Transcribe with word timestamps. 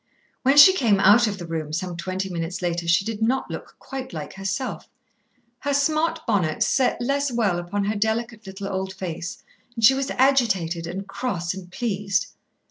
When 0.41 0.57
she 0.57 0.73
came 0.73 0.99
out 0.99 1.27
of 1.27 1.37
the 1.37 1.45
room 1.45 1.71
some 1.71 1.95
twenty 1.95 2.27
minutes 2.27 2.63
later 2.63 2.87
she 2.87 3.05
did 3.05 3.21
not 3.21 3.51
look 3.51 3.75
quite 3.77 4.13
like 4.13 4.33
herself. 4.33 4.89
Her 5.59 5.75
smart 5.75 6.25
bonnet 6.25 6.63
set 6.63 6.99
less 6.99 7.31
well 7.31 7.59
upon 7.59 7.83
her 7.83 7.95
delicate 7.95 8.47
little 8.47 8.67
old 8.67 8.93
face, 8.95 9.43
and 9.75 9.83
she 9.85 9.93
was 9.93 10.09
agitated 10.09 10.87
and 10.87 11.05
cross 11.07 11.53
and 11.53 11.71
pleased. 11.71 12.29